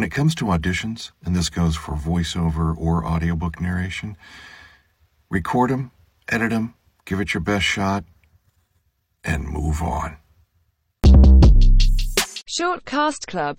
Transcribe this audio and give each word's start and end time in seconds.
When 0.00 0.06
it 0.06 0.12
comes 0.12 0.34
to 0.36 0.46
auditions, 0.46 1.12
and 1.26 1.36
this 1.36 1.50
goes 1.50 1.76
for 1.76 1.92
voiceover 1.92 2.74
or 2.74 3.04
audiobook 3.04 3.60
narration, 3.60 4.16
record 5.28 5.68
them, 5.68 5.90
edit 6.26 6.48
them, 6.48 6.72
give 7.04 7.20
it 7.20 7.34
your 7.34 7.42
best 7.42 7.66
shot, 7.66 8.04
and 9.22 9.46
move 9.46 9.82
on. 9.82 10.16
Short 12.46 12.86
Cast 12.86 13.26
Club 13.26 13.58